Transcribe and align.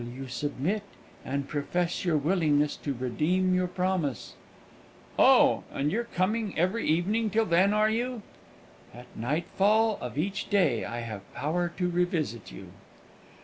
"Till 0.03 0.09
you 0.09 0.27
submit, 0.29 0.81
and 1.23 1.47
profess 1.47 2.03
your 2.05 2.17
willingness 2.17 2.75
to 2.77 2.91
redeem 2.95 3.53
your 3.53 3.67
promise." 3.67 4.33
"Oh, 5.19 5.63
and 5.71 5.91
you're 5.91 6.05
coming 6.05 6.57
every 6.57 6.87
evening 6.87 7.29
till 7.29 7.45
then, 7.45 7.71
are 7.71 7.87
you?" 7.87 8.23
"At 8.95 9.15
nightfall 9.15 9.99
of 10.01 10.17
each 10.17 10.49
day 10.49 10.83
I 10.85 11.01
have 11.01 11.31
power 11.35 11.71
to 11.77 11.87
revisit 11.87 12.51
you." 12.51 12.69